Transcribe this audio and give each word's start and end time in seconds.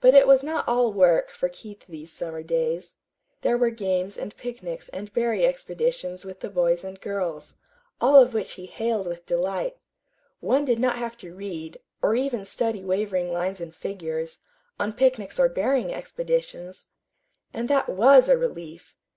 But 0.00 0.14
it 0.16 0.26
was 0.26 0.42
not 0.42 0.66
all 0.66 0.92
work 0.92 1.30
for 1.30 1.48
Keith 1.48 1.84
these 1.86 2.10
summer 2.12 2.42
days. 2.42 2.96
There 3.42 3.56
were 3.56 3.70
games 3.70 4.18
and 4.18 4.36
picnics 4.36 4.88
and 4.88 5.12
berry 5.12 5.46
expeditions 5.46 6.24
with 6.24 6.40
the 6.40 6.50
boys 6.50 6.82
and 6.82 7.00
girls, 7.00 7.54
all 8.00 8.20
of 8.20 8.34
which 8.34 8.54
he 8.54 8.66
hailed 8.66 9.06
with 9.06 9.26
delight 9.26 9.76
one 10.40 10.64
did 10.64 10.80
not 10.80 10.98
have 10.98 11.16
to 11.18 11.32
read, 11.36 11.78
or 12.02 12.16
even 12.16 12.44
study 12.44 12.84
wavering 12.84 13.32
lines 13.32 13.60
and 13.60 13.72
figures, 13.76 14.40
on 14.80 14.92
picnics 14.92 15.38
or 15.38 15.48
berrying 15.48 15.94
expeditions! 15.94 16.88
And 17.54 17.68
that 17.68 17.88
WAS 17.88 18.28
a 18.28 18.36
relief. 18.36 18.96